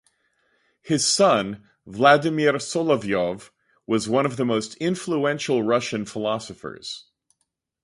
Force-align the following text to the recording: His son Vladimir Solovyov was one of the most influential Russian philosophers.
His 0.81 1.07
son 1.07 1.69
Vladimir 1.85 2.53
Solovyov 2.53 3.51
was 3.85 4.09
one 4.09 4.25
of 4.25 4.35
the 4.35 4.45
most 4.45 4.73
influential 4.77 5.61
Russian 5.61 6.05
philosophers. 6.05 7.05